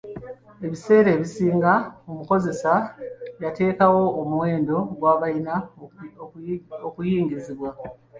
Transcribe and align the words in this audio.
Ebiseera 0.65 1.09
ebisinga, 1.15 1.73
omukozesa 2.09 2.73
y'ateekawo 3.41 4.03
omuwendo 4.21 4.77
gw'abayina 4.99 5.55
okuyingizibwa. 6.87 7.69